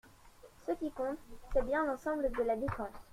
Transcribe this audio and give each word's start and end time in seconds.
Ce 0.65 0.71
qui 0.71 0.89
compte, 0.89 1.19
c’est 1.53 1.61
bien 1.63 1.85
l’ensemble 1.85 2.31
de 2.35 2.41
la 2.41 2.55
dépense. 2.55 2.89